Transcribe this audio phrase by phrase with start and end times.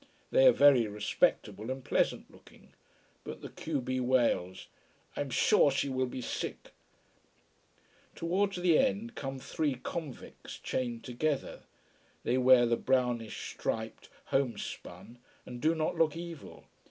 [0.31, 2.73] They are very respectable and pleasant looking.
[3.23, 4.65] But the q b wails:
[5.15, 6.71] "I'm sure she will be sick."
[8.15, 11.59] Towards the end come three convicts, chained together.
[12.23, 16.65] They wear the brownish striped homespun, and do not look evil.